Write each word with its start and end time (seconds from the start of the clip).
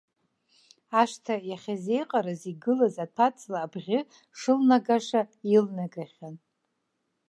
Ашҭа 1.01 1.35
иахьазеиҟараз 1.49 2.41
игылаз 2.51 2.95
аҭәаҵла 3.03 3.57
абӷьы 3.65 3.99
шылнагаша 4.39 5.21
илнагахьан. 5.55 6.35